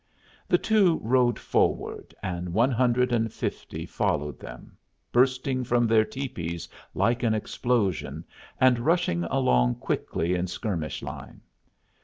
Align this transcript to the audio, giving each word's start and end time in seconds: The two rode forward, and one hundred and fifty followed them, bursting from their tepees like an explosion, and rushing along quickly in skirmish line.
The 0.47 0.57
two 0.57 0.99
rode 1.03 1.37
forward, 1.37 2.15
and 2.23 2.53
one 2.55 2.71
hundred 2.71 3.11
and 3.11 3.31
fifty 3.31 3.85
followed 3.85 4.39
them, 4.39 4.75
bursting 5.11 5.63
from 5.63 5.85
their 5.85 6.03
tepees 6.03 6.67
like 6.95 7.21
an 7.21 7.35
explosion, 7.35 8.25
and 8.59 8.79
rushing 8.79 9.25
along 9.25 9.75
quickly 9.75 10.33
in 10.33 10.47
skirmish 10.47 11.03
line. 11.03 11.41